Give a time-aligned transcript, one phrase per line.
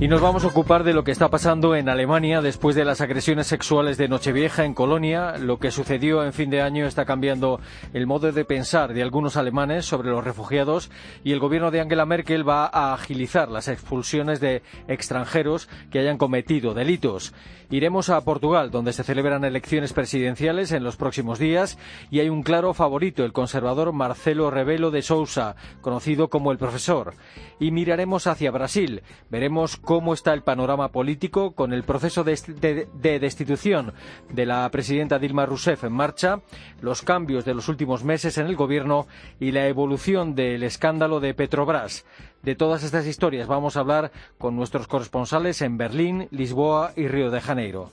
[0.00, 3.02] Y nos vamos a ocupar de lo que está pasando en Alemania después de las
[3.02, 5.36] agresiones sexuales de Nochevieja en Colonia.
[5.36, 7.60] Lo que sucedió en fin de año está cambiando
[7.92, 10.90] el modo de pensar de algunos alemanes sobre los refugiados
[11.22, 16.16] y el gobierno de Angela Merkel va a agilizar las expulsiones de extranjeros que hayan
[16.16, 17.34] cometido delitos.
[17.68, 21.78] Iremos a Portugal, donde se celebran elecciones presidenciales en los próximos días
[22.10, 27.14] y hay un claro favorito, el conservador Marcelo Rebelo de Sousa, conocido como el profesor.
[27.60, 29.02] Y miraremos hacia Brasil.
[29.28, 32.86] Veremos cómo está el panorama político con el proceso de,
[33.18, 33.92] destitución
[34.32, 36.42] de la presidenta Dilma Rousseff en marcha,
[36.80, 39.08] los cambios de los últimos meses en el gobierno
[39.40, 42.06] y la evolución del escándalo de Petrobras.
[42.40, 47.32] De todas estas historias vamos a hablar con nuestros corresponsales en Berlín, Lisboa y Río
[47.32, 47.90] de Janeiro.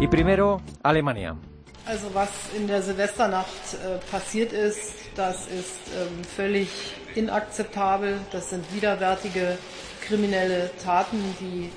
[0.00, 1.34] Y primero, Alemania.
[1.88, 6.68] Also was in der Silvesternacht äh, passiert ist, das ist ähm, völlig
[7.14, 8.18] inakzeptabel.
[8.30, 9.56] Das sind widerwärtige
[10.06, 11.70] kriminelle Taten, die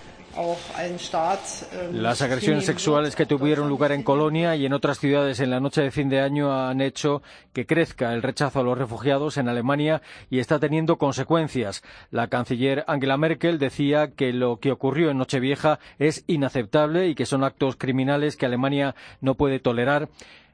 [1.94, 5.82] Las agresiones sexuales que tuvieron lugar en Colonia y en otras ciudades en la noche
[5.82, 7.22] de fin de año han hecho
[7.54, 11.84] que crezca el rechazo a los refugiados en Alemania y está teniendo consecuencias.
[12.12, 17.26] La canciller Angela Merkel decía que lo que ocurrió en Nochevieja es inaceptable y que
[17.26, 20.10] son actos criminales que Alemania no puede tolerar.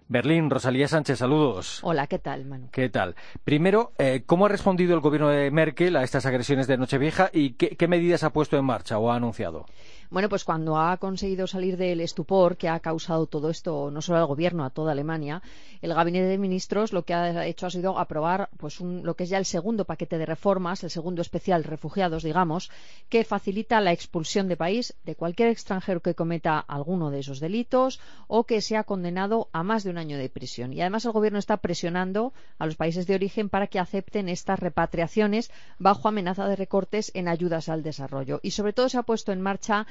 [0.10, 1.80] Berlín, Rosalía Sánchez, saludos.
[1.84, 2.70] Hola, ¿qué tal, Manu?
[2.72, 3.16] ¿Qué tal?
[3.44, 7.52] Primero, eh, ¿cómo ha respondido el gobierno de Merkel a estas agresiones de Nochevieja y
[7.52, 9.66] qué medidas ha puesto en marcha o ha anunciado?
[10.10, 14.20] Bueno, pues cuando ha conseguido salir del estupor que ha causado todo esto, no solo
[14.20, 15.42] al gobierno, a toda Alemania,
[15.82, 19.30] el gabinete de ministros lo que ha hecho ha sido aprobar pues lo que es
[19.30, 22.72] ya el segundo paquete de reformas, el segundo especial refugiados, digamos,
[23.10, 28.00] que facilita la expulsión de país de cualquier extranjero que cometa alguno de esos delitos
[28.28, 30.72] o que sea condenado a más de un año de prisión.
[30.72, 34.60] Y además el gobierno está presionando a los países de origen para que acepten estas
[34.60, 38.40] repatriaciones bajo amenaza de recortes en ayudas al desarrollo.
[38.42, 39.86] Y sobre todo se ha puesto en marcha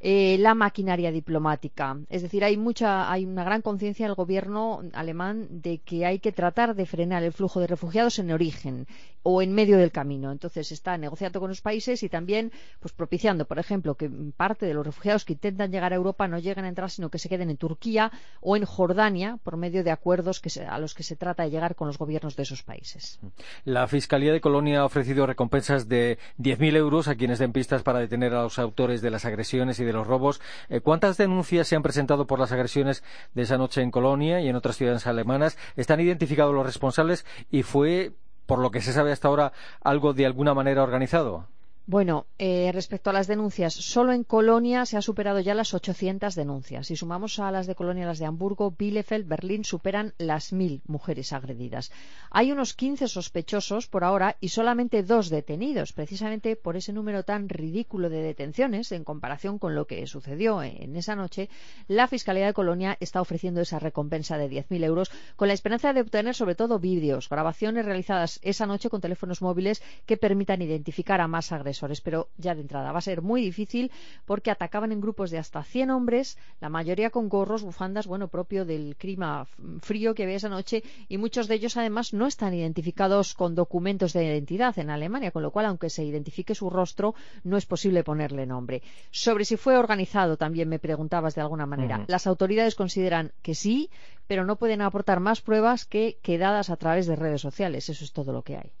[0.00, 1.98] eh, la maquinaria diplomática.
[2.08, 6.18] Es decir, hay mucha, hay una gran conciencia en el gobierno alemán de que hay
[6.18, 8.86] que tratar de frenar el flujo de refugiados en origen
[9.28, 10.30] o en medio del camino.
[10.30, 14.74] Entonces está negociando con los países y también pues propiciando, por ejemplo, que parte de
[14.74, 17.50] los refugiados que intentan llegar a Europa no lleguen a entrar, sino que se queden
[17.50, 21.50] en Turquía o en Jordania por medio de acuerdos a los que se trata de
[21.50, 23.18] llegar con los gobiernos de esos países.
[23.64, 27.98] La Fiscalía de Colonia ha ofrecido recompensas de 10.000 euros a quienes den pistas para
[27.98, 30.40] detener a los autores de las agresiones y de los robos.
[30.68, 33.02] Eh, ¿Cuántas denuncias se han presentado por las agresiones
[33.34, 35.56] de esa noche en Colonia y en otras ciudades alemanas?
[35.76, 38.12] ¿Están identificados los responsables y fue,
[38.46, 39.52] por lo que se sabe hasta ahora,
[39.82, 41.46] algo de alguna manera organizado?
[41.88, 46.34] Bueno, eh, respecto a las denuncias, solo en Colonia se ha superado ya las 800
[46.34, 46.88] denuncias.
[46.88, 51.32] Si sumamos a las de Colonia las de Hamburgo, Bielefeld, Berlín, superan las mil mujeres
[51.32, 51.92] agredidas.
[52.32, 57.48] Hay unos 15 sospechosos por ahora y solamente dos detenidos, precisamente por ese número tan
[57.48, 61.48] ridículo de detenciones en comparación con lo que sucedió en esa noche.
[61.86, 66.00] La Fiscalía de Colonia está ofreciendo esa recompensa de 10.000 euros con la esperanza de
[66.00, 71.28] obtener sobre todo vídeos, grabaciones realizadas esa noche con teléfonos móviles que permitan identificar a
[71.28, 73.90] más agresores pero ya de entrada va a ser muy difícil
[74.24, 78.64] porque atacaban en grupos de hasta 100 hombres, la mayoría con gorros, bufandas, bueno, propio
[78.64, 79.46] del clima
[79.80, 84.12] frío que había esa noche y muchos de ellos además no están identificados con documentos
[84.12, 87.14] de identidad en Alemania, con lo cual aunque se identifique su rostro
[87.44, 88.82] no es posible ponerle nombre.
[89.10, 92.04] Sobre si fue organizado también me preguntabas de alguna manera.
[92.08, 93.90] Las autoridades consideran que sí,
[94.26, 97.88] pero no pueden aportar más pruebas que quedadas a través de redes sociales.
[97.88, 98.72] Eso es todo lo que hay.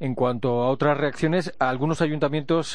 [0.00, 2.26] En cuanto a otras reacciones, algunos ayuntamientos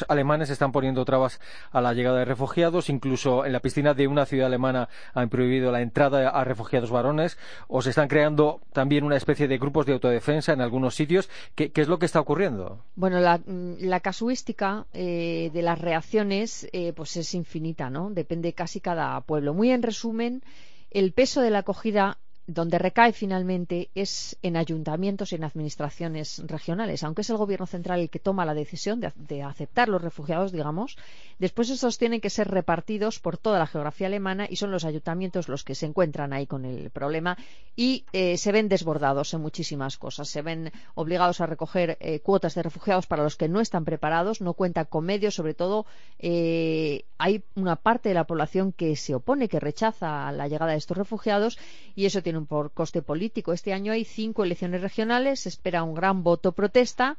[0.08, 1.40] alemanes están poniendo trabas
[1.70, 2.88] a la llegada de refugiados.
[2.88, 7.38] Incluso en la piscina de una ciudad alemana han prohibido la entrada a refugiados varones.
[7.68, 11.28] O se están creando también una especie de grupos de autodefensa en algunos sitios.
[11.54, 12.84] ¿Qué, es lo que está ocurriendo?
[12.94, 18.10] Bueno, la, mm, casuística eh, de las reacciones eh, pues es infinita, ¿no?
[18.10, 19.54] Depende casi cada pueblo.
[19.54, 20.42] Muy en resumen,
[20.90, 27.04] el peso de la acogida donde recae finalmente es en ayuntamientos y en administraciones regionales,
[27.04, 30.96] aunque es el gobierno central el que toma la decisión de, aceptar los refugiados, digamos,
[31.38, 35.48] después estos tienen que ser repartidos por toda la geografía alemana y son los ayuntamientos
[35.48, 37.36] los que se encuentran ahí con el problema
[37.76, 40.28] y eh, se ven desbordados en muchísimas cosas.
[40.28, 44.40] Se ven obligados a recoger eh, cuotas de refugiados para los que no están preparados,
[44.40, 45.86] no cuentan con medios, sobre todo
[46.18, 50.78] eh, hay una parte de la población que se opone, que rechaza la llegada de
[50.78, 51.58] estos refugiados
[51.94, 53.52] y eso tiene tiene un coste político.
[53.52, 57.18] Este año hay cinco elecciones regionales, se espera un gran voto protesta.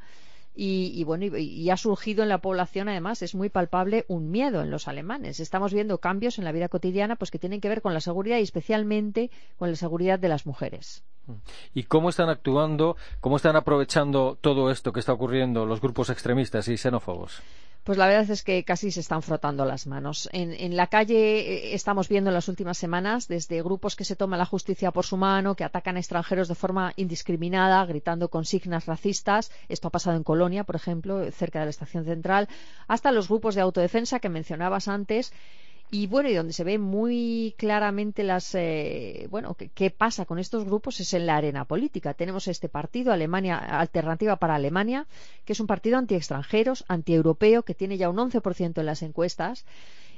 [0.55, 4.69] Y, bueno, y, ha surgido en la población, además, es muy palpable un miedo en
[4.69, 5.39] los alemanes.
[5.39, 8.37] Estamos viendo cambios en la vida cotidiana pues que tienen que ver con la seguridad
[8.37, 11.03] y especialmente con la seguridad de las mujeres.
[11.73, 16.67] ¿Y cómo están actuando, cómo están aprovechando todo esto que está ocurriendo los grupos extremistas
[16.67, 17.41] y xenófobos?
[17.83, 20.29] Pues la verdad es que casi se están frotando las manos.
[20.31, 24.39] En, la calle eh, estamos viendo en las últimas semanas desde grupos que se toman
[24.39, 29.51] la justicia por su mano, que atacan a extranjeros de forma indiscriminada, gritando consignas racistas.
[29.67, 32.47] Esto ha pasado en Colonia, por ejemplo, cerca de la estación central,
[32.87, 35.33] hasta los grupos de autodefensa que mencionabas antes
[35.93, 40.65] y bueno, y donde se ve muy claramente las, eh, bueno, qué pasa con estos
[40.65, 42.15] grupos es en la arena política.
[42.15, 45.05] Tenemos este partido, Alemania, Alternativa para Alemania,
[45.45, 49.65] que es un partido anti-extranjeros, anti-europeo, que tiene ya un 11% en las encuestas.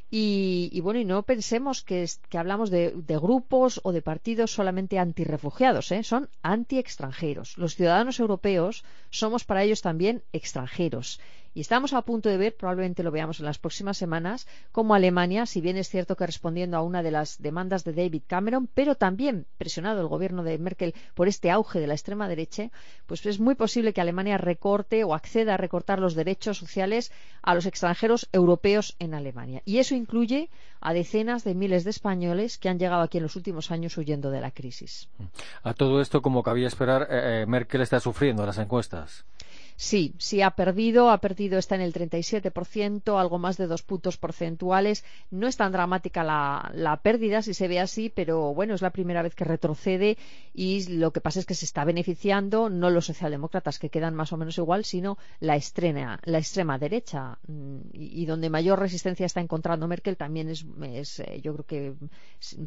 [0.10, 2.07] Y, bueno, y no pensemos que,
[2.38, 6.04] hablamos de, grupos o de partidos solamente anti-refugiados, ¿eh?
[6.04, 7.57] son anti-extranjeros.
[7.57, 11.19] Los ciudadanos europeos somos para ellos también extranjeros.
[11.55, 15.45] Y estamos a punto de ver, probablemente lo veamos en las próximas semanas, cómo Alemania,
[15.45, 18.95] si bien es cierto que respondiendo a una de las demandas de David Cameron, pero
[18.95, 22.71] también presionado el gobierno de Merkel por este auge de la extrema derecha,
[23.05, 27.55] pues es muy posible que Alemania recorte o acceda a recortar los derechos sociales a
[27.55, 29.61] los extranjeros europeos en Alemania.
[29.63, 30.49] Y eso incluye
[30.81, 34.29] a decenas de miles de españoles que han llegado aquí en los últimos años huyendo
[34.29, 35.07] de la crisis.
[35.63, 39.25] A todo esto, como cabía esperar, eh, eh, Merkel está sufriendo las encuestas.
[39.77, 44.16] Sí, sí ha perdido, ha perdido, está en el 37%, algo más de dos puntos
[44.16, 45.04] porcentuales.
[45.31, 49.22] No es tan dramática la, pérdida, si se ve así, pero bueno, es la primera
[49.22, 50.18] vez que retrocede
[50.54, 54.31] y lo que pasa es que se está beneficiando no los socialdemócratas, que quedan más
[54.31, 57.38] o menos igual, sino la, estrena, la extrema derecha.
[57.48, 60.66] Mm, y, donde mayor resistencia está encontrando Merkel también es,
[61.19, 61.94] eh, yo creo que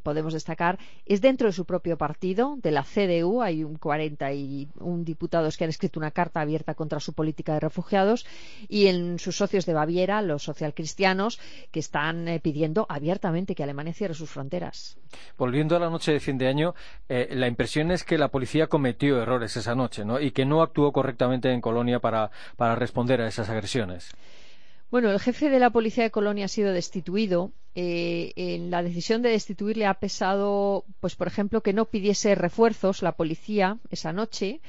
[0.02, 3.40] podemos destacar, es dentro de su propio partido, de la CDU.
[3.40, 8.26] Hay un 41 diputados que han escrito una carta abierta contra su política de refugiados
[8.68, 11.40] y en sus socios de Baviera, los socialcristianos,
[11.70, 14.98] que están eh, pidiendo abiertamente que Alemania cierre sus fronteras.
[15.36, 16.74] Volviendo a la noche de fin de año,
[17.08, 20.92] eh, la impresión es que la policía cometió errores esa noche y que no actuó
[20.92, 22.30] correctamente en Colonia para,
[22.76, 24.10] responder a esas agresiones.
[24.90, 27.52] Bueno, el jefe de la policía de Colonia ha sido destituido.
[27.74, 33.02] Eh, en la decisión de destituirle ha pesado, pues por ejemplo, que no pidiese refuerzos
[33.02, 34.60] la policía esa noche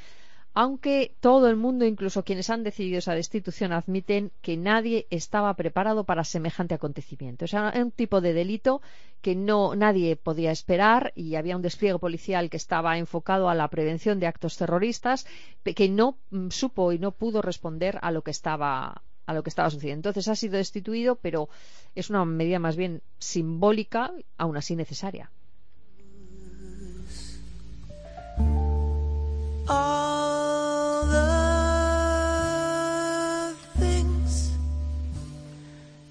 [0.62, 6.04] aunque todo el mundo, incluso quienes han decidido esa destitución, admiten que nadie estaba preparado
[6.04, 7.46] para semejante acontecimiento.
[7.46, 8.82] O sea, un tipo de delito
[9.22, 13.70] que no nadie podía esperar y había un despliegue policial que estaba enfocado a la
[13.70, 15.26] prevención de actos terroristas
[15.64, 19.50] que no mm, supo y no pudo responder a lo que estaba a lo que
[19.52, 20.10] estaba sucediendo.
[20.10, 21.48] Entonces ha sido destituido, pero
[21.96, 25.32] es una medida más bien simbólica, aún así necesaria.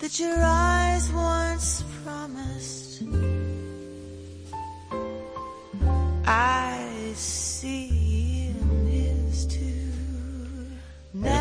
[0.09, 0.15] El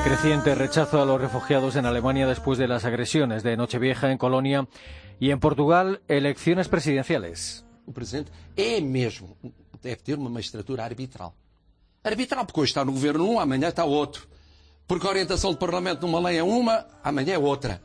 [0.03, 4.67] creciente rechazo a los refugiados en Alemania después de las agresiones de Nochevieja en Colonia
[5.17, 7.63] y en Portugal, elecciones presidenciales.
[7.87, 9.37] El presidente é mesmo,
[9.81, 11.33] debe ter uma magistratura arbitral.
[12.03, 14.27] Arbitral porque hoje está no governo um, amanhã está outro.
[14.86, 17.81] Porque a orientação do Parlamento numa lei é uma, amanhã é outra.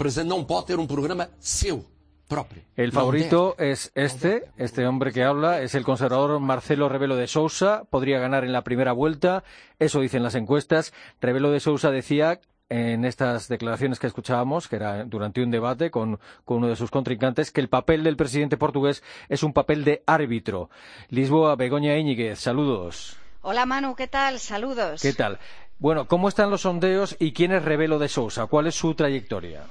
[0.00, 1.84] Presidente não pode ter um programa seu.
[2.26, 2.62] Propio.
[2.74, 7.84] El favorito es este, este hombre que habla, es el conservador Marcelo Rebelo de Sousa,
[7.90, 9.44] podría ganar en la primera vuelta,
[9.78, 10.94] eso dicen las encuestas.
[11.20, 12.40] Rebelo de Sousa decía
[12.70, 16.90] en estas declaraciones que escuchábamos, que era durante un debate con, con, uno de sus
[16.90, 20.70] contrincantes, que el papel del presidente portugués es un papel de árbitro.
[21.10, 23.18] Lisboa, Begoña Íñiguez, saludos.
[23.42, 24.38] Hola Manu, ¿qué tal?
[24.38, 25.02] Saludos.
[25.02, 25.38] ¿Qué tal?
[25.78, 28.46] Bueno, ¿cómo están los sondeos y quién es Rebelo de Sousa?
[28.46, 29.64] ¿Cuál es su trayectoria?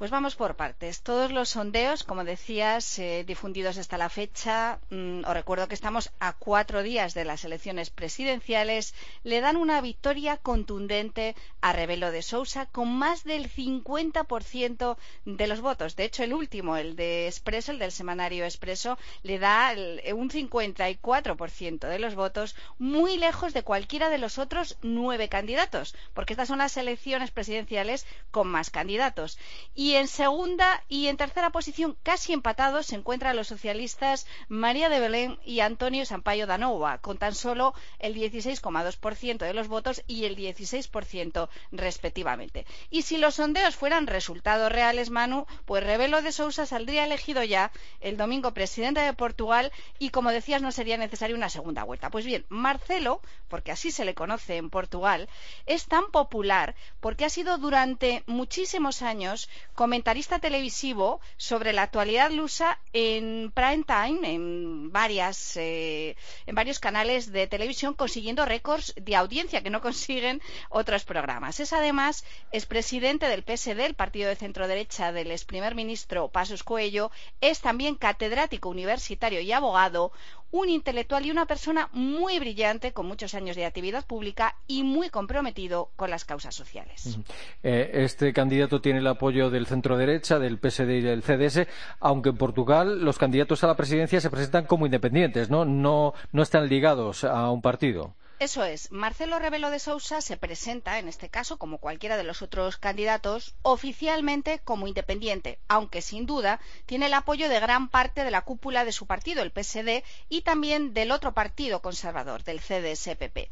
[0.00, 1.02] Pues vamos por partes.
[1.02, 6.10] Todos los sondeos, como decías, eh, difundidos hasta la fecha, mm, os recuerdo que estamos
[6.20, 12.22] a cuatro días de las elecciones presidenciales, le dan una victoria contundente a Rebelo de
[12.22, 15.96] Sousa con más del 50% de los votos.
[15.96, 19.74] De hecho, el último, el de Expreso, el del semanario Expreso, le da
[20.14, 26.32] un 54% de los votos, muy lejos de cualquiera de los otros nueve candidatos, porque
[26.32, 29.38] estas son las elecciones presidenciales con más candidatos.
[29.74, 34.88] Y Y en segunda y en tercera posición, casi empatados, se encuentran los socialistas María
[34.88, 40.26] de Belén y Antonio Sampaio Danova, con tan solo el 16,2% de los votos y
[40.26, 42.66] el 16% respectivamente.
[42.88, 47.72] Y si los sondeos fueran resultados reales, Manu, pues Rebelo de Sousa saldría elegido ya
[48.00, 52.10] el domingo presidente de Portugal y, como decías, no sería necesaria una segunda vuelta.
[52.10, 55.28] Pues bien, Marcelo, porque así se le conoce en Portugal,
[55.66, 59.48] es tan popular porque ha sido durante muchísimos años
[59.80, 67.32] comentarista televisivo sobre la actualidad lusa en prime time, en, varias, eh, en varios canales
[67.32, 71.60] de televisión, consiguiendo récords de audiencia que no consiguen otros programas.
[71.60, 76.28] Es además es presidente del PSD, el partido de centro derecha del ex primer ministro
[76.28, 77.10] Pasos Coelho,
[77.40, 80.12] es también catedrático universitario y abogado,
[80.52, 85.08] un intelectual y una persona muy brillante, con muchos años de actividad pública y muy
[85.08, 87.18] comprometido con las causas sociales.
[87.62, 91.66] Eh, este candidato tiene el apoyo del centro derecha, del PSD y del CDS,
[91.98, 95.64] aunque en Portugal los candidatos a la presidencia se presentan como independientes, ¿no?
[95.64, 98.14] No, no están ligados a un partido.
[98.40, 98.90] Eso es.
[98.90, 103.54] Marcelo Rebelo de Sousa se presenta, en este caso, como cualquiera de los otros candidatos,
[103.60, 108.86] oficialmente como independiente, aunque sin duda tiene el apoyo de gran parte de la cúpula
[108.86, 113.50] de su partido, el PSD, y también del otro partido conservador, del CDS-PP.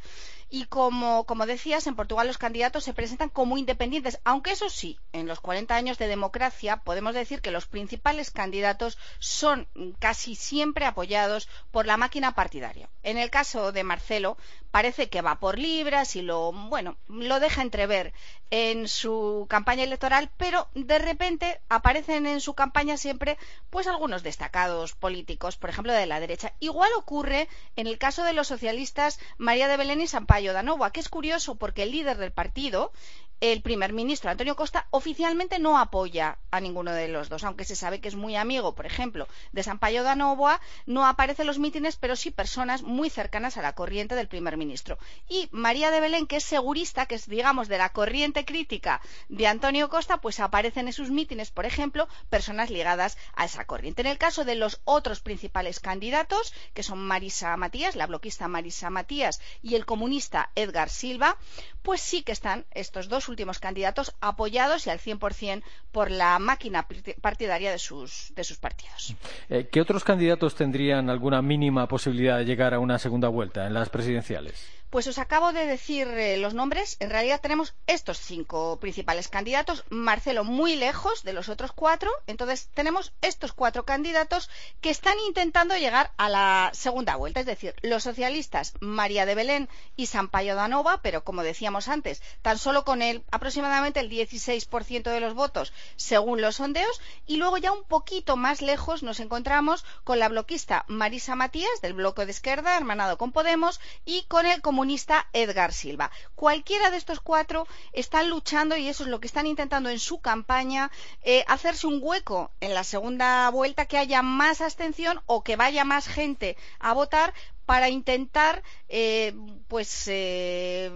[0.50, 5.26] Y como, decías, en Portugal los candidatos se presentan como independientes, aunque eso sí, en
[5.26, 11.48] los 40 años de democracia podemos decir que los principales candidatos son casi siempre apoyados
[11.70, 12.88] por la máquina partidaria.
[13.02, 14.38] En el caso de Marcelo,
[14.70, 18.14] parece que va por libras y lo, bueno, lo deja entrever
[18.50, 23.36] en su campaña electoral, pero de repente aparecen en su campaña siempre
[23.68, 26.54] pues algunos destacados políticos, por ejemplo de la derecha.
[26.58, 31.00] Igual ocurre en el caso de los socialistas María de Belén y Sampaio Danova, que
[31.00, 32.92] es curioso porque el líder del partido
[33.40, 37.76] el primer ministro Antonio Costa oficialmente no apoya a ninguno de los dos, aunque se
[37.76, 41.60] sabe que es muy amigo, por ejemplo, de Sampaio da Novoa, no aparece en los
[41.60, 44.98] mítines, pero sí personas muy cercanas a la corriente del primer ministro.
[45.28, 49.46] Y María de Belén, que es segurista, que es, digamos, de la corriente crítica de
[49.46, 54.00] Antonio Costa, pues aparecen en sus mítines, por ejemplo, personas ligadas a esa corriente.
[54.00, 58.90] En el caso de los otros principales candidatos, que son Marisa Matías, la bloquista Marisa
[58.90, 61.36] Matías, y el comunista Edgar Silva,
[61.82, 66.86] pues sí que están estos dos últimos candidatos apoyados y al 100% por la máquina
[67.20, 69.14] partidaria de sus, de sus partidos.
[69.48, 73.74] Eh, ¿Qué otros candidatos tendrían alguna mínima posibilidad de llegar a una segunda vuelta en
[73.74, 74.77] las presidenciales?
[74.90, 76.96] Pues os acabo de decir eh, los nombres.
[76.98, 79.84] En realidad tenemos estos cinco principales candidatos.
[79.90, 82.10] Marcelo muy lejos de los otros cuatro.
[82.26, 84.48] Entonces tenemos estos cuatro candidatos
[84.80, 87.40] que están intentando llegar a la segunda vuelta.
[87.40, 92.56] Es decir, los socialistas María de Belén y Sampaio Danova, pero como decíamos antes, tan
[92.56, 97.02] solo con el, aproximadamente el 16% de los votos según los sondeos.
[97.26, 101.92] Y luego ya un poquito más lejos nos encontramos con la bloquista Marisa Matías del
[101.92, 106.12] bloque de izquierda, hermanado con Podemos, y con el comunista Edgar Silva.
[106.36, 110.20] Cualquiera de estos cuatro están luchando y eso es lo que están intentando en su
[110.20, 110.92] campaña,
[111.24, 115.82] eh, hacerse un hueco en la segunda vuelta, que haya más abstención o que vaya
[115.84, 117.34] más gente a votar
[117.68, 119.34] para intentar eh,
[119.68, 120.90] pues eh,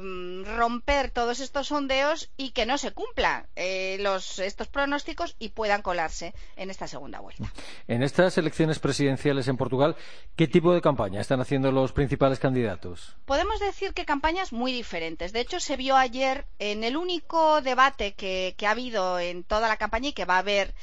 [0.56, 5.82] romper todos estos sondeos y que no se cumplan eh, los, estos pronósticos y puedan
[5.82, 7.52] colarse en esta segunda vuelta.
[7.88, 9.96] En estas elecciones presidenciales en Portugal,
[10.34, 13.16] ¿qué tipo de campaña están haciendo los principales candidatos?
[13.26, 15.34] Podemos decir que campañas muy diferentes.
[15.34, 19.68] De hecho, se vio ayer en el único debate que, que ha habido en toda
[19.68, 20.74] la campaña y que va a haber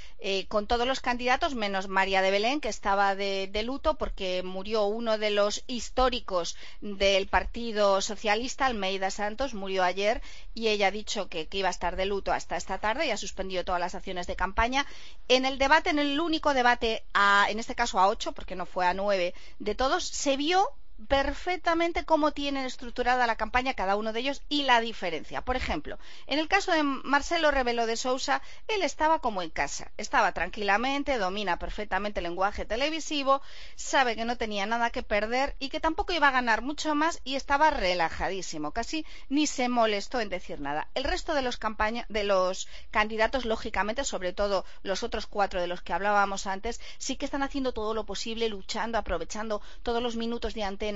[0.50, 4.84] con todos los candidatos, menos María de Belén, que estaba de, de luto porque murió
[4.84, 10.22] uno de los históricos del Partido Socialista, Almeida Santos, murió ayer
[10.54, 13.18] y ella ha dicho que, iba a estar de luto hasta esta tarde y ha
[13.18, 14.86] suspendido todas las acciones de campaña.
[15.28, 18.66] En el debate, en el único debate, a, en este caso a ocho, porque no
[18.66, 20.70] fue a nueve, de todos, se vio
[21.08, 25.42] perfectamente cómo tienen estructurada la campaña cada uno de ellos y la diferencia.
[25.42, 29.92] Por ejemplo, en el caso de Marcelo Rebelo de Sousa, él estaba como en casa,
[29.98, 33.42] estaba tranquilamente, domina perfectamente el lenguaje televisivo,
[33.76, 37.22] sabe que no tenía nada que perder y que tampoco iba a ganar mucho más
[37.24, 40.88] y estaba relajadísimo, casi ni se molestó en decir nada.
[40.96, 45.68] El resto de los, campaña, de los candidatos, lógicamente, sobre todo los otros cuatro de
[45.68, 50.16] los que hablábamos antes, sí que están haciendo todo lo posible, luchando, aprovechando todos los
[50.16, 50.89] minutos de antena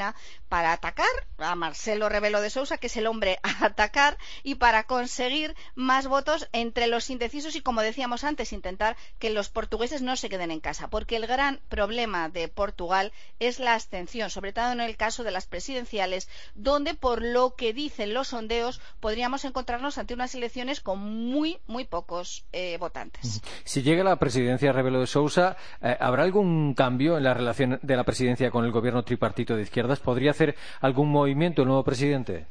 [0.50, 1.07] para atacar
[1.38, 6.07] a Marcelo Rebelo de Sousa, que es el hombre a atacar, y para conseguir más
[6.07, 10.51] votos entre los indecisos y, como decíamos antes, intentar que los portugueses no se queden
[10.51, 10.89] en casa.
[10.89, 15.31] Porque el gran problema de Portugal es la abstención, sobre todo en el caso de
[15.31, 21.00] las presidenciales, donde, por lo que dicen los sondeos, podríamos encontrarnos ante unas elecciones con
[21.00, 23.41] muy, muy pocos eh, votantes.
[23.63, 27.95] Si llega la presidencia Rebelo de Sousa, eh, ¿habrá algún cambio en la relación de
[27.95, 29.99] la presidencia con el gobierno tripartito de izquierdas?
[29.99, 32.47] ¿Podría hacer algún movimiento el nuevo presidente?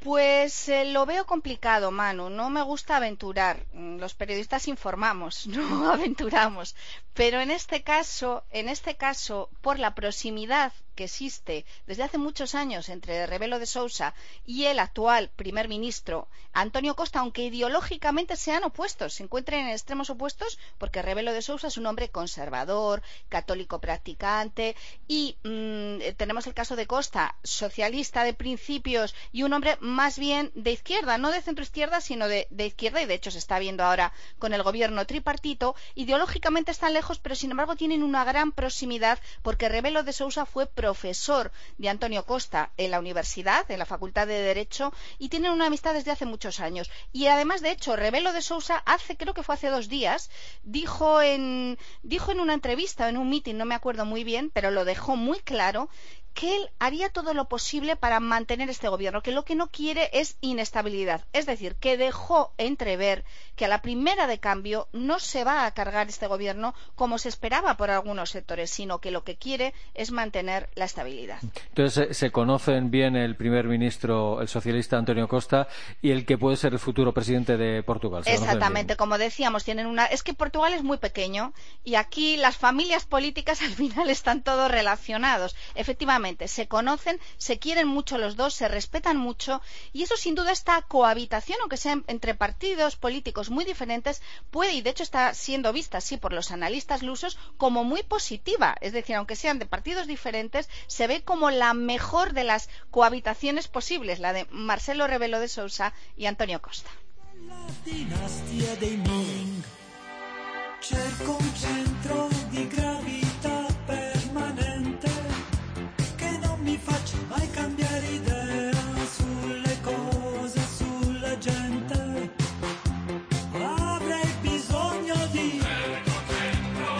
[0.00, 2.30] Pues eh, lo veo complicado, Manu.
[2.30, 3.58] No me gusta aventurar.
[3.72, 6.74] Mm, los periodistas informamos, no aventuramos.
[7.14, 12.56] Pero en este caso, en este caso, por la proximidad que existe desde hace muchos
[12.56, 14.14] años entre Rebelo de Sousa
[14.44, 20.10] y el actual primer ministro Antonio Costa, aunque ideológicamente sean opuestos, se encuentren en extremos
[20.10, 24.74] opuestos, porque Rebelo de Sousa es un hombre conservador, católico practicante,
[25.06, 30.50] y mm, tenemos el caso de Costa, socialista de principios y un hombre más bien
[30.56, 33.84] de izquierda, no de centro izquierda, sino de izquierda, y de hecho se está viendo
[33.84, 35.76] ahora con el gobierno tripartito.
[35.94, 40.66] Ideológicamente están lejos, pero sin embargo tienen una gran proximidad, porque Rebelo de Sousa fue
[40.88, 45.66] profesor de Antonio Costa en la universidad, en la Facultad de Derecho, y tienen una
[45.66, 46.90] amistad desde hace muchos años.
[47.12, 50.30] Y además, de hecho, Rebelo de Sousa hace, creo que fue hace dos días,
[50.62, 54.70] dijo en, dijo en una entrevista, en un mitin, no me acuerdo muy bien, pero
[54.70, 55.90] lo dejó muy claro,
[56.34, 60.10] que él haría todo lo posible para mantener este gobierno, que lo que no quiere
[60.12, 61.24] es inestabilidad.
[61.32, 63.24] Es decir, que dejó entrever
[63.56, 67.28] que a la primera de cambio no se va a cargar este gobierno como se
[67.28, 71.38] esperaba por algunos sectores, sino que lo que quiere es mantener la estabilidad.
[71.70, 75.66] Entonces, se conocen bien el primer ministro, el socialista Antonio Costa,
[76.00, 78.22] y el que puede ser el futuro presidente de Portugal.
[78.26, 80.06] Exactamente, como decíamos, tienen una.
[80.06, 81.52] Es que Portugal es muy pequeño
[81.84, 85.56] y aquí las familias políticas al final están todos relacionados.
[85.74, 89.60] Efectivamente, se conocen, se quieren mucho los dos, se respetan mucho
[89.92, 94.82] y eso sin duda esta cohabitación, aunque sea entre partidos políticos muy diferentes, puede y
[94.82, 98.76] de hecho está siendo vista así por los analistas lusos como muy positiva.
[98.80, 103.68] Es decir, aunque sean de partidos diferentes, se ve como la mejor de las cohabitaciones
[103.68, 106.90] posibles, la de Marcelo Rebelo de Sousa y Antonio Costa.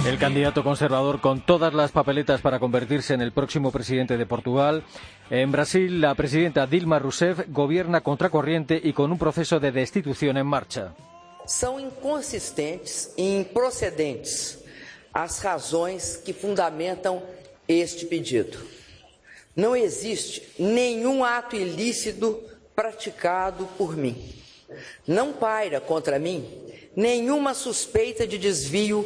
[0.08, 4.82] El candidato conservador con todas las papeletas para convertirse en el próximo presidente de Portugal.
[5.28, 10.46] En Brasil, la presidenta Dilma Rousseff gobierna contracorriente y con un proceso de destitución en
[10.46, 10.94] marcha.
[11.44, 14.64] Son inconsistentes e improcedentes
[15.12, 17.22] as razões que fundamentam
[17.68, 18.58] este pedido.
[19.54, 22.40] Não existe nenhum ato ilícito
[22.74, 24.16] praticado por mim.
[25.06, 26.48] Não paira contra mim
[26.96, 29.04] nenhuma suspeita de desvio.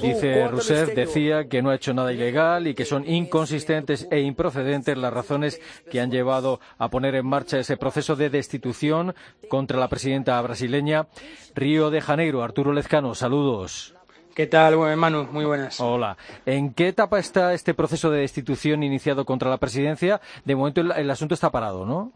[0.00, 4.96] Dice Rousseff, decía que no ha hecho nada ilegal y que son inconsistentes e improcedentes
[4.96, 9.14] las razones que han llevado a poner en marcha ese proceso de destitución
[9.48, 11.08] contra la presidenta brasileña.
[11.54, 13.94] Río de Janeiro, Arturo Lezcano, saludos.
[14.36, 15.28] ¿Qué tal, hermano?
[15.30, 15.80] Muy buenas.
[15.80, 16.16] Hola.
[16.46, 20.20] ¿En qué etapa está este proceso de destitución iniciado contra la presidencia?
[20.44, 22.12] De momento el asunto está parado, ¿no?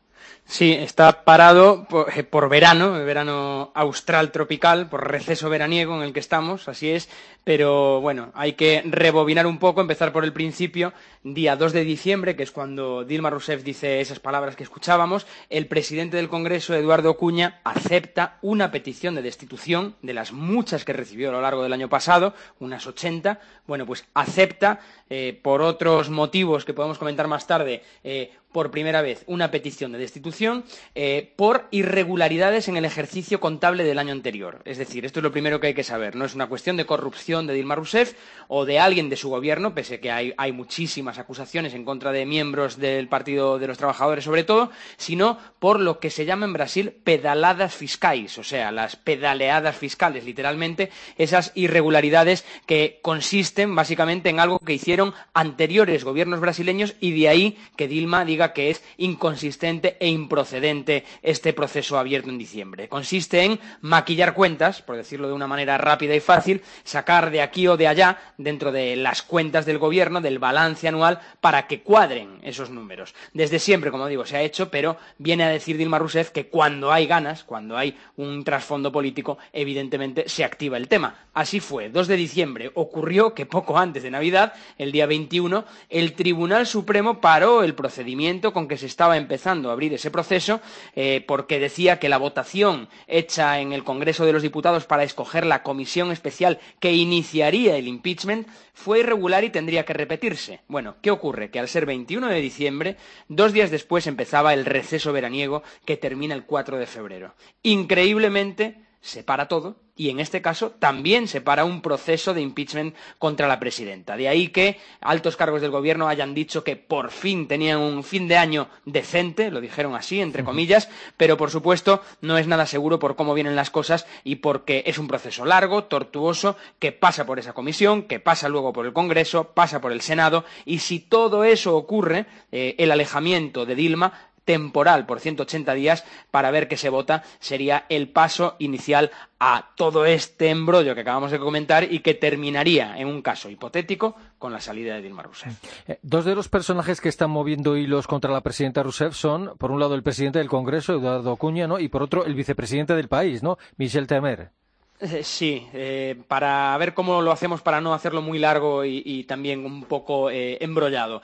[0.46, 6.14] Sí, está parado por, eh, por, verano, verano austral tropical, por receso veraniego en el
[6.14, 7.10] que estamos, así es,
[7.48, 10.92] pero bueno, hay que rebobinar un poco, empezar por el principio.
[11.22, 15.66] Día 2 de diciembre, que es cuando Dilma Rousseff dice esas palabras que escuchábamos, el
[15.66, 21.30] presidente del Congreso, Eduardo Cuña, acepta una petición de destitución de las muchas que recibió
[21.30, 23.40] a lo largo del año pasado, unas 80.
[23.66, 29.02] Bueno, pues acepta, eh, por otros motivos que podemos comentar más tarde, eh, por primera
[29.02, 34.62] vez una petición de destitución eh, por irregularidades en el ejercicio contable del año anterior.
[34.64, 36.16] Es decir, esto es lo primero que hay que saber.
[36.16, 38.14] No es una cuestión de corrupción de Dilma Rousseff
[38.48, 42.26] o de alguien de su gobierno, pese que hay, hay muchísimas acusaciones en contra de
[42.26, 46.54] miembros del Partido de los Trabajadores, sobre todo, sino por lo que se llama en
[46.54, 54.40] Brasil pedaladas fiscales, o sea, las pedaleadas fiscales, literalmente, esas irregularidades que consisten básicamente en
[54.40, 54.97] algo que hicieron
[55.34, 61.52] anteriores gobiernos brasileños y de ahí que Dilma diga que es inconsistente e improcedente este
[61.52, 62.88] proceso abierto en diciembre.
[62.88, 67.66] Consiste en maquillar cuentas, por decirlo de una manera rápida y fácil, sacar de aquí
[67.68, 72.38] o de allá, dentro de las cuentas del gobierno, del balance anual, para que cuadren
[72.42, 73.14] esos números.
[73.32, 76.92] Desde siempre, como digo, se ha hecho, pero viene a decir Dilma Rousseff que cuando
[76.92, 81.28] hay ganas, cuando hay un trasfondo político, evidentemente se activa el tema.
[81.34, 81.88] Así fue.
[81.90, 87.20] 2 de diciembre ocurrió que poco antes de Navidad, el día 21, el Tribunal Supremo
[87.20, 90.60] paró el procedimiento con que se estaba empezando a abrir ese proceso
[90.94, 95.46] eh, porque decía que la votación hecha en el Congreso de los Diputados para escoger
[95.46, 100.60] la comisión especial que iniciaría el impeachment fue irregular y tendría que repetirse.
[100.68, 101.50] Bueno, ¿qué ocurre?
[101.50, 102.96] Que al ser 21 de diciembre,
[103.28, 107.34] dos días después empezaba el receso veraniego que termina el 4 de febrero.
[107.62, 112.94] Increíblemente, se para todo y en este caso también se para un proceso de impeachment
[113.18, 114.16] contra la presidenta.
[114.16, 118.28] De ahí que altos cargos del gobierno hayan dicho que por fin tenían un fin
[118.28, 123.00] de año decente, lo dijeron así, entre comillas, pero por supuesto no es nada seguro
[123.00, 127.40] por cómo vienen las cosas y porque es un proceso largo, tortuoso, que pasa por
[127.40, 131.42] esa comisión, que pasa luego por el Congreso, pasa por el Senado y si todo
[131.42, 136.88] eso ocurre, eh, el alejamiento de Dilma temporal por 180 días para ver qué se
[136.88, 142.14] vota sería el paso inicial a todo este embrollo que acabamos de comentar y que
[142.14, 145.52] terminaría en un caso hipotético con la salida de Dilma Rousseff.
[145.86, 149.70] Eh, dos de los personajes que están moviendo hilos contra la presidenta Rousseff son, por
[149.70, 151.78] un lado, el presidente del Congreso, Eduardo Acuña, ¿no?
[151.78, 153.58] y por otro, el vicepresidente del país, ¿no?
[153.76, 154.52] Michel Temer.
[155.00, 159.64] Eh, sí, eh, para ver cómo lo hacemos para no hacerlo muy largo y, también
[159.64, 161.22] un poco embrollado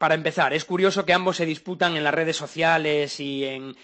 [0.00, 3.74] para empezar, es curioso que ambos se disputan en las redes sociales y en,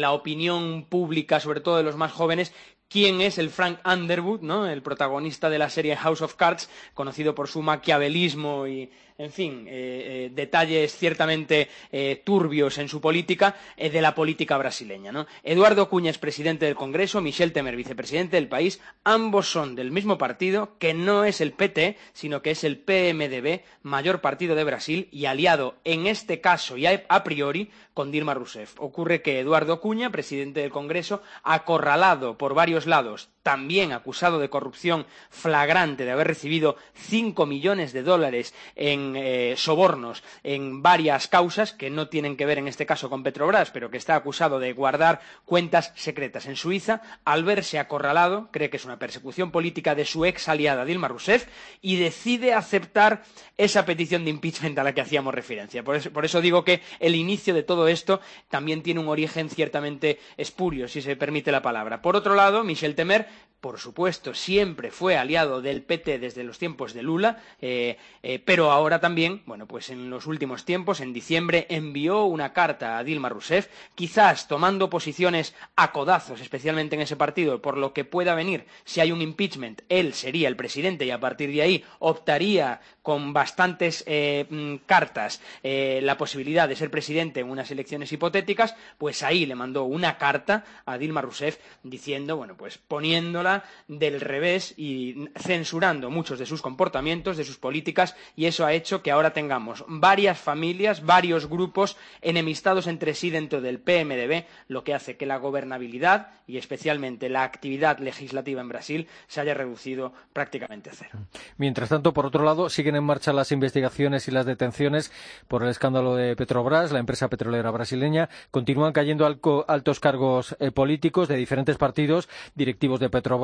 [0.00, 2.54] la opinión pública, sobre todo de los más jóvenes,
[2.88, 4.66] quién es el Frank Underwood, ¿no?
[4.66, 9.66] el protagonista de la serie House of Cards, conocido por su maquiavelismo y, en fin,
[9.66, 15.26] eh, eh, detalles ciertamente eh, turbios en su política, de la política brasileña.
[15.42, 20.18] Eduardo Cuña es presidente del Congreso, Michel Temer vicepresidente del país, ambos son del mismo
[20.18, 25.08] partido, que no es el PT, sino que es el PMDB, mayor partido de Brasil,
[25.12, 28.74] y aliado en este caso y a priori con Dilma Rousseff.
[28.78, 35.06] Ocurre que Eduardo Cuña, presidente del Congreso, acorralado por varios lados, también acusado de corrupción
[35.30, 41.90] flagrante de haber recibido cinco millones de dólares en eh, sobornos en varias causas que
[41.90, 45.20] no tienen que ver en este caso con Petrobras, pero que está acusado de guardar
[45.44, 50.24] cuentas secretas en Suiza, al verse acorralado, cree que es una persecución política de su
[50.24, 51.46] ex aliada Dilma Rousseff
[51.82, 53.22] y decide aceptar
[53.56, 55.82] esa petición de impeachment a la que hacíamos referencia.
[55.82, 59.50] Por eso, por eso digo que el inicio de todo esto también tiene un origen
[59.50, 62.02] ciertamente espurio, si se permite la palabra.
[62.02, 63.28] Por otro lado, Michel Temer
[63.60, 68.70] por supuesto, siempre fue aliado del PT desde los tiempos de Lula, eh, eh, pero
[68.70, 73.28] ahora también, bueno, pues en los últimos tiempos, en diciembre, envió una carta a Dilma
[73.28, 78.66] Rousseff, quizás tomando posiciones a codazos, especialmente en ese partido, por lo que pueda venir,
[78.84, 83.32] si hay un impeachment, él sería el presidente y a partir de ahí optaría con
[83.32, 89.46] bastantes eh, mm, cartas la posibilidad de ser presidente en unas elecciones hipotéticas, pues ahí
[89.46, 93.45] le mandó una carta a Dilma Rousseff diciendo, bueno, pues poniéndola
[93.88, 99.02] del revés y censurando muchos de sus comportamientos, de sus políticas, y eso ha hecho
[99.02, 104.94] que ahora tengamos varias familias, varios grupos enemistados entre sí dentro del PMDB, lo que
[104.94, 110.90] hace que la gobernabilidad y especialmente la actividad legislativa en Brasil se haya reducido prácticamente
[110.90, 111.18] a cero.
[111.56, 115.12] Mientras tanto, por otro lado, siguen en marcha las investigaciones y las detenciones
[115.48, 118.28] por el escándalo de Petrobras, la empresa petrolera brasileña.
[118.50, 119.26] Continúan cayendo
[119.66, 123.35] altos cargos eh, políticos de diferentes partidos, directivos de Petrobras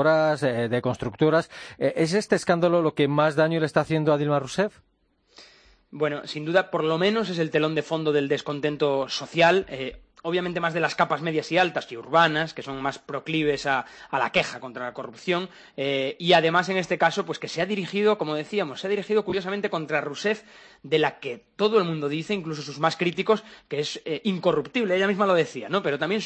[0.43, 1.51] eh, de constructoras.
[1.79, 4.81] Eh, ¿Es este escándalo lo que más daño le está haciendo a Dilma Rousseff?
[5.91, 9.67] Bueno, sin duda, por lo menos es el telón de fondo del descontento social.
[9.69, 13.67] Eh, obviamente más de las capas medias y altas y urbanas, que son más proclives
[13.67, 17.61] a, la queja contra la corrupción, eh, y además en este caso, pues que se
[17.61, 20.43] ha dirigido, como decíamos, se ha dirigido curiosamente contra Rousseff,
[20.83, 24.97] de la que todo el mundo dice, incluso sus más críticos, que es eh, incorruptible,
[24.97, 25.83] ella misma lo decía, ¿no?
[25.83, 26.23] Pero también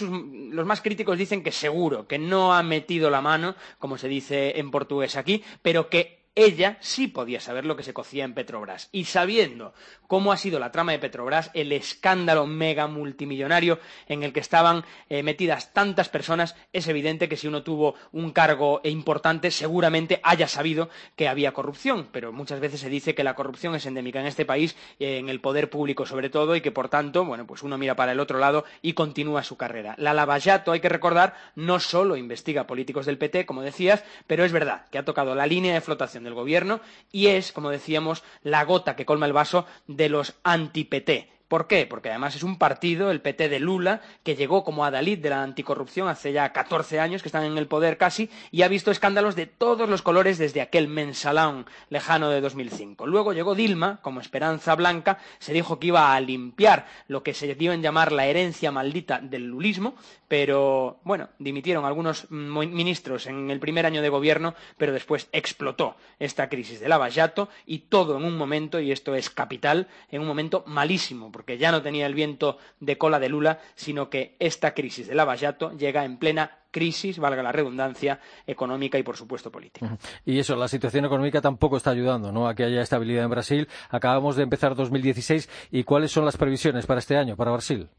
[0.52, 4.58] los más críticos dicen que seguro, que no ha metido la mano, como se dice
[4.58, 8.90] en portugués aquí, pero que ella sí podía saber lo que se cocía en Petrobras.
[8.92, 9.72] Y sabiendo
[10.06, 14.84] cómo ha sido la trama de Petrobras, el escándalo mega multimillonario en el que estaban
[15.08, 20.46] eh, metidas tantas personas, es evidente que si uno tuvo un cargo importante, seguramente haya
[20.46, 22.08] sabido que había corrupción.
[22.12, 25.30] Pero muchas veces se dice que la corrupción es endémica en este país, eh, en
[25.30, 28.20] el poder público sobre todo, y que por tanto, bueno, pues uno mira para el
[28.20, 29.94] otro lado y continúa su carrera.
[29.96, 34.52] La Lavallato, hay que recordar, no solo investiga políticos del PT, como decías, pero es
[34.52, 38.64] verdad que ha tocado la línea de flotación del gobierno y es, como decíamos, la
[38.64, 41.86] gota que colma el vaso de los anti-PT ¿Por qué?
[41.86, 45.44] Porque además es un partido, el PT de Lula, que llegó como adalid de la
[45.44, 49.36] anticorrupción hace ya 14 años, que están en el poder casi, y ha visto escándalos
[49.36, 53.06] de todos los colores desde aquel mensalón lejano de 2005.
[53.06, 57.54] Luego llegó Dilma, como esperanza blanca, se dijo que iba a limpiar lo que se
[57.54, 59.94] dio en llamar la herencia maldita del lulismo,
[60.26, 66.48] pero bueno, dimitieron algunos ministros en el primer año de gobierno, pero después explotó esta
[66.48, 70.64] crisis de Lavallato y todo en un momento, y esto es capital, en un momento
[70.66, 75.06] malísimo porque ya no tenía el viento de cola de Lula, sino que esta crisis
[75.06, 79.98] de Lavallato llega en plena crisis, valga la redundancia, económica y, por supuesto, política.
[80.24, 82.48] Y eso, la situación económica tampoco está ayudando ¿no?
[82.48, 83.68] a que haya estabilidad en Brasil.
[83.90, 87.90] Acabamos de empezar 2016 y ¿cuáles son las previsiones para este año, para Brasil?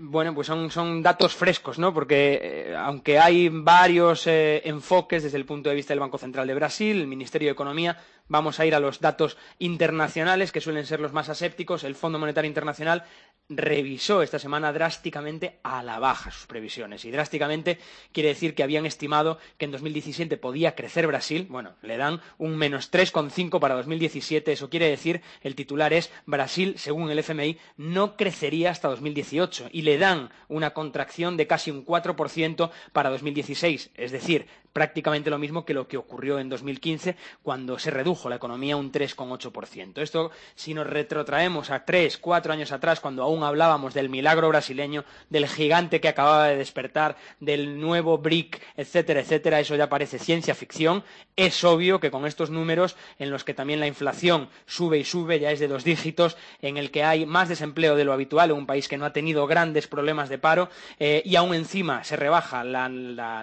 [0.00, 1.94] Bueno, pues son, datos frescos, ¿no?
[1.94, 6.46] Porque eh, aunque hay varios eh, enfoques desde el punto de vista del Banco Central
[6.46, 7.96] de Brasil, el Ministerio de Economía,
[8.28, 11.84] vamos a ir a los datos internacionales, que suelen ser los más asépticos.
[11.84, 13.04] El Fondo Monetario Internacional
[13.48, 17.04] revisó esta semana drásticamente a la baja sus previsiones.
[17.04, 17.78] Y drásticamente
[18.12, 21.46] quiere decir que habían estimado que en 2017 podía crecer Brasil.
[21.50, 24.52] Bueno, le dan un menos 3,5 para 2017.
[24.52, 29.68] Eso quiere decir, el titular es Brasil, según el FMI, no crecería hasta 2018.
[29.72, 33.90] Y le dan una contracción de casi un 4% para 2016.
[33.94, 38.36] Es decir, prácticamente lo mismo que lo que ocurrió en 2015, cuando se redujo la
[38.36, 40.02] economía un 3,8%.
[40.02, 45.04] Esto, si nos retrotraemos a tres, cuatro años atrás, cuando aún hablábamos del milagro brasileño,
[45.30, 50.54] del gigante que acababa de despertar, del nuevo BRIC, etcétera, etcétera, eso ya parece ciencia
[50.54, 51.04] ficción.
[51.36, 55.38] Es obvio que con estos números, en los que también la inflación sube y sube,
[55.38, 58.56] ya es de dos dígitos, en el que hay más desempleo de lo habitual, en
[58.56, 62.16] un país que no ha tenido grandes problemas de paro, eh, y aún encima se
[62.16, 62.88] rebaja la,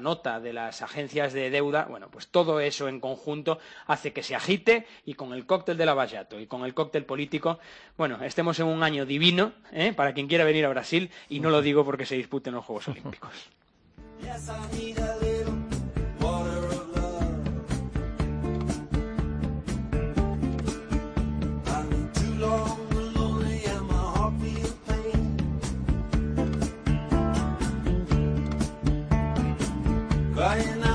[0.02, 4.36] nota de las agencias de deuda, bueno, pues todo eso en conjunto hace que se
[4.36, 7.60] agite y con el cóctel de Lavallato y con el cóctel político,
[7.98, 9.94] bueno, estemos en un año divino, ¿eh?
[9.94, 12.88] para quien quiera venir a Brasil, y no lo digo porque se disputen los Juegos
[12.88, 13.32] Olímpicos.
[30.42, 30.91] La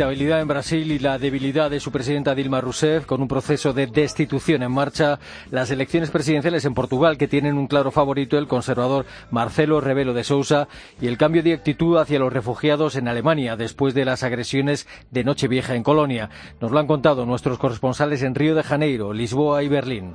[0.00, 3.86] inestabilidad en Brasil y la debilidad de su presidenta Dilma Rousseff, con un proceso de
[3.86, 5.18] destitución en marcha,
[5.50, 10.24] las elecciones presidenciales en Portugal, que tienen un claro favorito, el conservador Marcelo Rebelo de
[10.24, 10.68] Sousa,
[11.02, 15.22] y el cambio de actitud hacia los refugiados en Alemania, después de las agresiones de
[15.22, 16.30] Nochevieja en Colonia.
[16.62, 20.14] Nos lo han contado nuestros corresponsales en Río de Janeiro, Lisboa y Berlín.